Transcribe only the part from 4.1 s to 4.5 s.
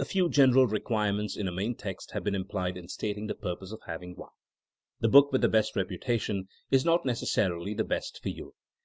one.